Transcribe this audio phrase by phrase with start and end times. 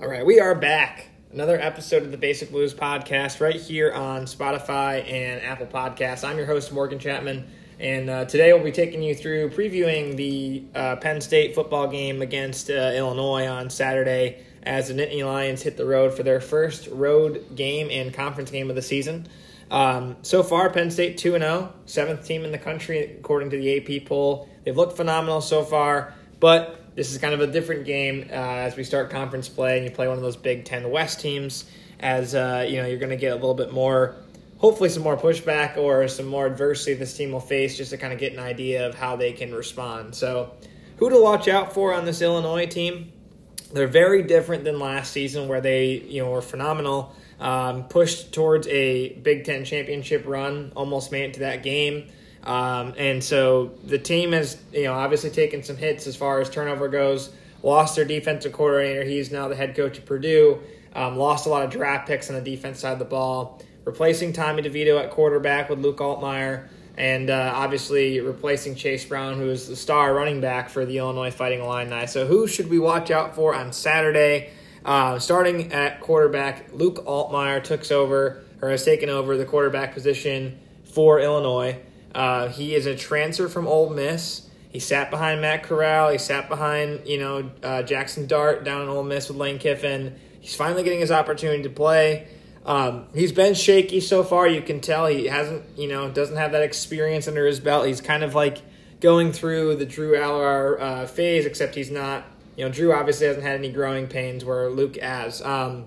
[0.00, 1.08] All right, we are back.
[1.30, 6.26] Another episode of the Basic Blues podcast right here on Spotify and Apple Podcasts.
[6.26, 7.46] I'm your host, Morgan Chapman,
[7.78, 12.22] and uh, today we'll be taking you through previewing the uh, Penn State football game
[12.22, 16.86] against uh, Illinois on Saturday as the Nittany Lions hit the road for their first
[16.86, 19.28] road game and conference game of the season.
[19.70, 23.76] Um, so far, Penn State 2 0, seventh team in the country according to the
[23.76, 24.48] AP poll.
[24.64, 28.76] They've looked phenomenal so far, but this is kind of a different game uh, as
[28.76, 31.64] we start conference play and you play one of those Big Ten West teams.
[32.00, 34.16] As uh, you know, you're going to get a little bit more,
[34.58, 38.12] hopefully, some more pushback or some more adversity this team will face, just to kind
[38.12, 40.14] of get an idea of how they can respond.
[40.14, 40.52] So,
[40.96, 43.12] who to watch out for on this Illinois team?
[43.72, 48.66] They're very different than last season, where they you know were phenomenal, um, pushed towards
[48.68, 52.10] a Big Ten championship run, almost made it to that game.
[52.44, 56.48] Um, and so the team has, you know, obviously taken some hits as far as
[56.48, 57.30] turnover goes.
[57.62, 59.04] Lost their defensive coordinator.
[59.04, 60.60] He's now the head coach at Purdue.
[60.94, 63.62] Um, lost a lot of draft picks on the defense side of the ball.
[63.84, 66.68] Replacing Tommy DeVito at quarterback with Luke Altmyer.
[66.96, 71.30] And uh, obviously replacing Chase Brown, who is the star running back for the Illinois
[71.30, 72.06] Fighting Illini.
[72.06, 74.50] So who should we watch out for on Saturday?
[74.84, 80.58] Uh, starting at quarterback, Luke Altmyer took over or has taken over the quarterback position
[80.84, 81.78] for Illinois.
[82.14, 84.48] Uh, he is a transfer from Ole Miss.
[84.70, 86.10] He sat behind Matt Corral.
[86.10, 90.16] He sat behind you know uh, Jaxson Dart down in Ole Miss with Lane Kiffin.
[90.40, 92.28] He's finally getting his opportunity to play.
[92.64, 94.46] Um, he's been shaky so far.
[94.46, 97.86] You can tell he hasn't you know doesn't have that experience under his belt.
[97.86, 98.58] He's kind of like
[99.00, 102.24] going through the Drew Allar uh, phase, except he's not.
[102.56, 105.40] You know, Drew obviously hasn't had any growing pains where Luke has.
[105.40, 105.86] Um,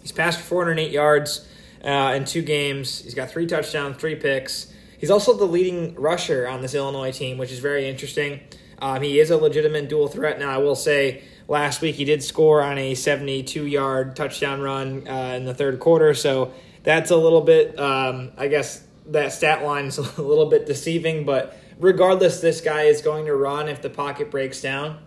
[0.00, 1.46] he's passed for 408 yards
[1.84, 3.02] uh, in two games.
[3.02, 4.72] He's got three touchdowns, three picks.
[4.98, 8.40] He's also the leading rusher on this Illinois team, which is very interesting.
[8.80, 10.38] Um, he is a legitimate dual threat.
[10.38, 15.08] Now, I will say, last week he did score on a 72 yard touchdown run
[15.08, 19.64] uh, in the third quarter, so that's a little bit, um, I guess, that stat
[19.64, 23.82] line is a little bit deceiving, but regardless, this guy is going to run if
[23.82, 24.98] the pocket breaks down.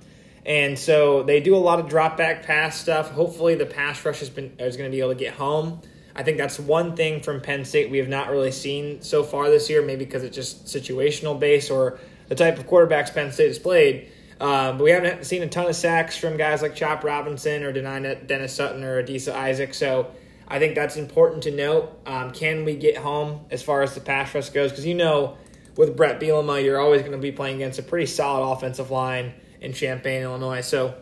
[0.46, 3.12] And so they do a lot of drop back pass stuff.
[3.12, 5.82] Hopefully, the pass rush has been is going to be able to get home.
[6.16, 9.50] I think that's one thing from Penn State we have not really seen so far
[9.50, 13.48] this year, maybe because it's just situational base or the type of quarterbacks Penn State
[13.48, 14.12] has played.
[14.40, 17.72] Um, but we haven't seen a ton of sacks from guys like Chop Robinson or
[17.72, 19.74] Dennis Sutton or Adisa Isaac.
[19.74, 20.12] So
[20.48, 21.98] I think that's important to note.
[22.06, 24.72] Um, can we get home as far as the pass rush goes?
[24.72, 25.38] Because you know,
[25.78, 29.34] with Bret Bielema, you're always going to be playing against a pretty solid offensive line
[29.62, 30.62] in Champaign, Illinois.
[30.62, 30.96] So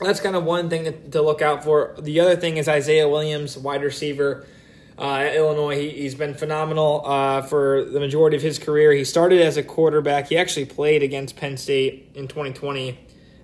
[0.00, 1.94] that's kind of one thing to, to, look out for.
[1.98, 4.46] The other thing is Isaiah Williams, wide receiver
[4.98, 5.90] uh, at Illinois.
[5.90, 8.92] He, has been phenomenal uh, for the majority of his career.
[8.92, 10.28] He started as a quarterback.
[10.28, 12.98] He actually played against Penn State in 2020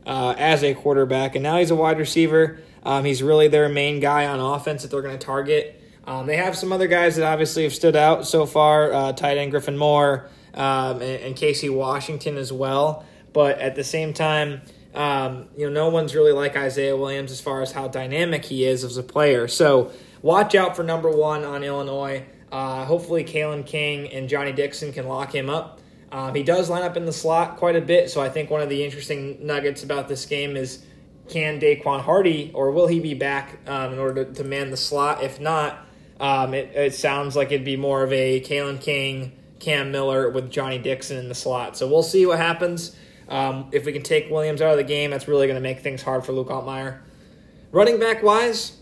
[0.07, 2.61] uh, as a quarterback, and now he's a wide receiver.
[2.85, 5.81] Um, he's really their main guy on offense that they're going to target.
[6.05, 9.39] Um, they have some other guys that obviously have stood out so far, uh, tight
[9.39, 13.05] end Griffin Moore um, and, and Casey Washington as well.
[13.33, 14.63] But at the same time,
[14.95, 18.65] um, you know, no one's really like Isaiah Williams as far as how dynamic he
[18.65, 19.49] is as a player.
[19.49, 22.25] So watch out for number one on Illinois.
[22.51, 25.81] Uh, hopefully, Kalen King and Johnny Dixon can lock him up.
[26.11, 28.61] Um, he does line up in the slot quite a bit, so I think one
[28.61, 30.85] of the interesting nuggets about this game is
[31.29, 34.77] can Daquan Hardy or will he be back um, in order to, to, man the
[34.77, 35.23] slot?
[35.23, 35.87] If not,
[36.21, 40.51] um, it, it, sounds like it'd be more of a Kalen King, Cam Miller with
[40.51, 41.79] Johnny Dixon in the slot.
[41.79, 42.95] So we'll see what happens.
[43.33, 45.81] Um, if we can take Williams out of the game, that's really going to make
[45.81, 47.01] things hard for Luke Altmyer.
[47.71, 48.77] Running back wise,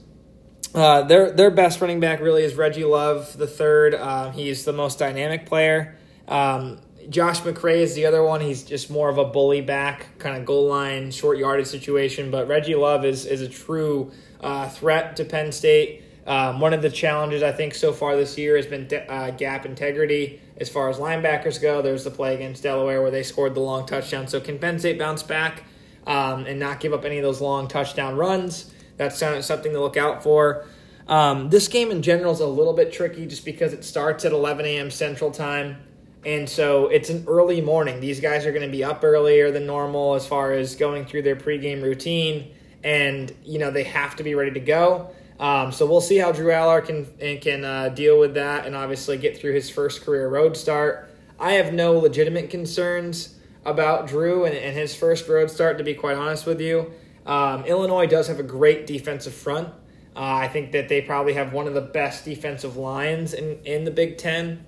[0.74, 3.94] uh, their their best running back really is Reggie Love the third.
[3.94, 5.96] Uh, he's the most dynamic player.
[6.26, 8.40] Um, Josh McCray is the other one.
[8.40, 12.32] He's just more of a bully back, kind of goal line, short yardage situation.
[12.32, 14.10] But Reggie Love is is a true
[14.40, 16.02] uh, threat to Penn State.
[16.26, 19.64] Um, one of the challenges I think so far this year has been uh, gap
[19.64, 21.82] integrity as far as linebackers go.
[21.82, 24.28] There's the play against Delaware where they scored the long touchdown.
[24.28, 25.64] So can Penn State bounce back
[26.06, 28.70] um, and not give up any of those long touchdown runs?
[28.96, 30.66] That's something to look out for.
[31.08, 34.32] Um, this game in general is a little bit tricky just because it starts at
[34.32, 34.90] 11 a.m.
[34.90, 35.78] Central Time.
[36.24, 38.00] And so it's an early morning.
[38.00, 41.22] These guys are going to be up earlier than normal as far as going through
[41.22, 42.52] their pregame routine.
[42.84, 45.10] And, you know, they have to be ready to go.
[45.40, 47.06] Um, so we'll see how Drew Allar can
[47.38, 51.08] can uh, deal with that, and obviously get through his first career road start.
[51.38, 55.78] I have no legitimate concerns about Drew and, and his first road start.
[55.78, 56.92] To be quite honest with you,
[57.24, 59.68] um, Illinois does have a great defensive front.
[60.14, 63.84] Uh, I think that they probably have one of the best defensive lines in, in
[63.84, 64.62] the Big Ten,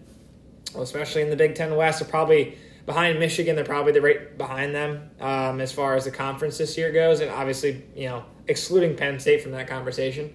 [0.75, 2.01] especially in the Big Ten West.
[2.01, 3.57] They're probably behind Michigan.
[3.57, 7.21] They're probably the right behind them um, as far as the conference this year goes,
[7.21, 10.33] and obviously, you know, excluding Penn State from that conversation.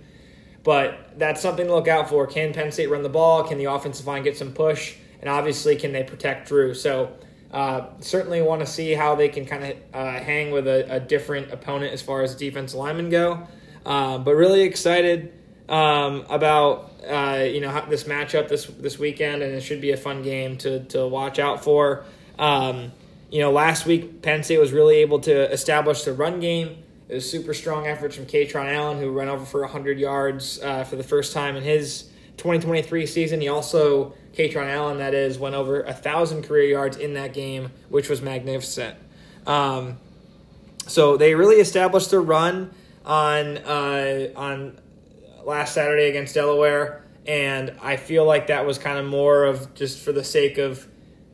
[0.67, 2.27] But that's something to look out for.
[2.27, 3.41] Can Penn State run the ball?
[3.41, 4.95] Can the offensive line get some push?
[5.21, 6.73] And obviously, can they protect Drew?
[6.73, 7.13] So
[7.53, 10.99] uh, certainly want to see how they can kind of uh, hang with a, a,
[10.99, 13.47] different opponent as far as defense linemen go.
[13.85, 15.31] Uh, but really excited
[15.69, 19.97] um, about uh, you know this matchup this this weekend, and it should be a
[19.97, 22.03] fun game to to watch out for.
[22.37, 22.91] Um,
[23.31, 26.83] you know, last week Penn State was really able to establish the run game.
[27.09, 30.83] It was super strong efforts from Kaytron Allen, who ran over for 100 yards uh,
[30.83, 32.03] for the first time in his
[32.37, 33.39] 2023 season.
[33.39, 37.71] He also Kaytron Allen, that is, went over a thousand career yards in that game,
[37.89, 38.95] which was magnificent.
[39.47, 39.97] Um,
[40.85, 42.71] so they really established their run
[43.05, 44.79] on uh, on
[45.43, 50.03] last Saturday against Delaware, and I feel like that was kind of more of just
[50.03, 50.85] for the sake of,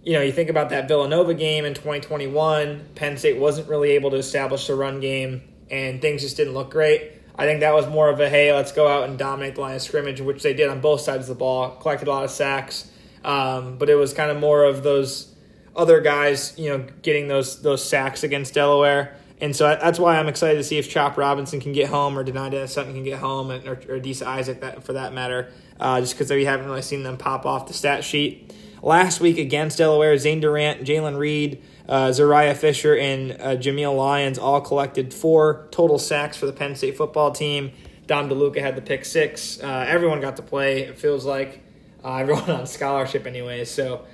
[0.04, 2.90] you know, you think about that Villanova game in 2021.
[2.96, 5.42] Penn State wasn't really able to establish the run game,
[5.74, 7.12] and things just didn't look great.
[7.36, 9.76] I think that was more of a hey, let's go out and dominate the line
[9.76, 11.72] of scrimmage, which they did on both sides of the ball.
[11.78, 12.92] Collected a lot of sacks,
[13.26, 15.34] um, but it was kind of more of those
[15.76, 19.18] other guys, you know, getting those those sacks against Delaware.
[19.42, 22.24] And so that's why I'm excited to see if Chop Robinson can get home or
[22.24, 26.00] Dani Sutton can get home, and, or, or Adisa Isaac that, for that matter, uh,
[26.00, 28.54] just because we haven't really seen them pop off the stat sheet.
[28.84, 34.38] Last week against Delaware, Zane Durant, Jaylen Reed, uh, Zuriah Fisher, and uh, Jameial Lyons
[34.38, 37.72] all collected four total sacks for the Penn State football team.
[38.08, 39.62] Dom DeLuca had the pick six.
[39.62, 41.62] Uh, everyone got to play, it feels like.
[42.04, 43.70] Uh, everyone on scholarship, anyways.
[43.70, 44.06] So,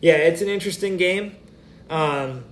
[0.00, 1.36] yeah, it's an interesting game.
[1.88, 2.44] Um,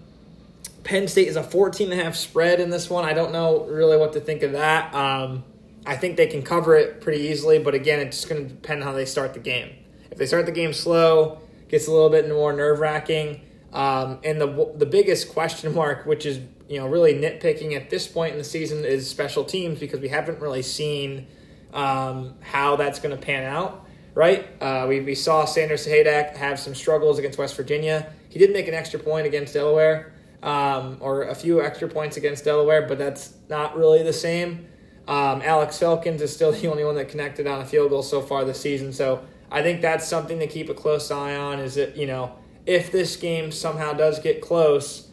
[0.85, 3.05] Penn State is a 14 and a half spread in this one.
[3.05, 4.95] I don't know really what to think of that.
[4.95, 5.43] Um,
[5.87, 8.83] I think they can cover it pretty easily, but again, it's just going to depend
[8.83, 9.71] on how they start the game.
[10.11, 13.41] If they start the game slow, gets a little bit more nerve wracking.
[13.75, 18.07] Um, and the the biggest question mark, which is you know really nitpicking at this
[18.07, 21.27] point in the season, is special teams because we haven't really seen
[21.75, 23.83] um, how that's going to pan out.
[24.15, 24.47] Right?
[24.63, 28.13] Uh, we, we saw Sanders Sahaydak have some struggles against West Virginia.
[28.29, 32.45] He did make an extra point against Delaware um, or a few extra points against
[32.45, 34.69] Delaware, but that's not really the same.
[35.09, 38.21] Um, Alex Felkins is still the only one that connected on a field goal so
[38.21, 41.59] far this season, so I think that's something to keep a close eye on.
[41.59, 45.11] Is that you know if this game somehow does get close,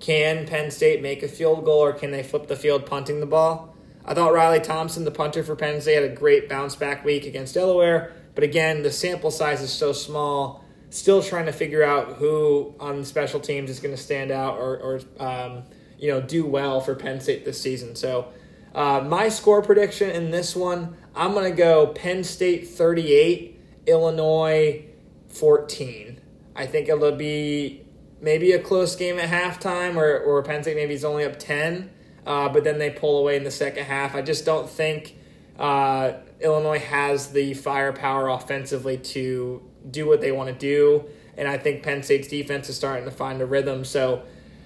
[0.00, 3.26] can Penn State make a field goal or can they flip the field punting the
[3.26, 3.76] ball?
[4.04, 7.24] I thought Riley Thompson, the punter for Penn State, had a great bounce back week
[7.24, 10.62] against Delaware, but again, the sample size is so small
[10.92, 14.76] still trying to figure out who on special teams is going to stand out or,
[14.76, 15.62] or um,
[15.98, 17.96] you know do well for Penn State this season.
[17.96, 18.28] So
[18.74, 24.84] uh, my score prediction in this one, I'm going to go Penn State 38, Illinois
[25.28, 26.20] 14.
[26.54, 27.82] I think it'll be
[28.20, 31.90] maybe a close game at halftime, or or Penn State maybe is only up 10,
[32.26, 34.14] uh, but then they pull away in the second half.
[34.14, 35.16] I just don't think.
[35.58, 41.04] Uh, Illinois has the firepower offensively to do what they want to do.
[41.36, 43.84] And I think Penn State's defense is starting to find a rhythm.
[43.84, 44.22] So,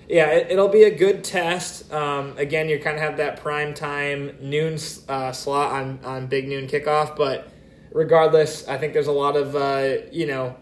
[0.09, 1.93] yeah, it, will be a good test.
[1.93, 4.79] Um, again, you kind of have that prime time noon
[5.09, 7.17] uh, slot on, on Big Noon kickoff.
[7.17, 7.49] But
[7.93, 10.57] regardless, I think there's a lot of, uh, you know,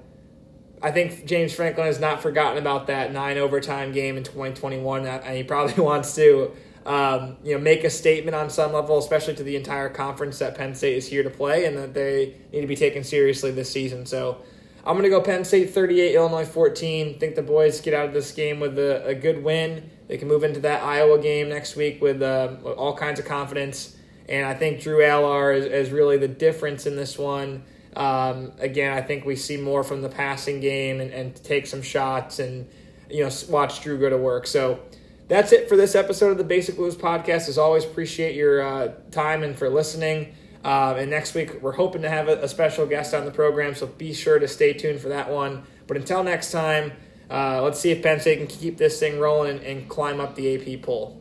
[0.85, 5.35] I think James Franklin has not forgotten about that nine overtime game in 2021, and
[5.35, 6.53] he probably wants to,
[6.85, 10.55] um, you know, make a statement on some level, especially to the entire conference that
[10.55, 13.73] Penn State is here to play and that they need to be taken seriously this
[13.73, 14.05] season.
[14.05, 14.43] So
[14.85, 17.19] I'm going to go Penn State 38, Illinois 14.
[17.19, 19.89] Think the boys get out of this game with a, a good win.
[20.09, 23.97] They can move into that Iowa game next week with, uh, all kinds of confidence.
[24.29, 27.65] And I think Drew Allar is, is really the difference in this one.
[27.97, 31.83] Um, again, I think we see more from the passing game and, and take some
[31.83, 32.69] shots and
[33.11, 34.47] you know watch Drew go to work.
[34.47, 34.81] So
[35.29, 37.49] that's it for this episode of the Basic Blues podcast.
[37.49, 40.35] As always, appreciate your uh, time and for listening.
[40.65, 43.75] Uh, and next week, we're hoping to have a, a, special guest on the program,
[43.75, 45.63] so be sure to stay tuned for that one.
[45.87, 46.93] But until next time,
[47.31, 50.37] uh, let's see if Penn State can keep this thing rolling and, and climb up
[50.37, 51.21] the AP poll.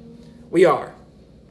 [0.50, 0.93] We are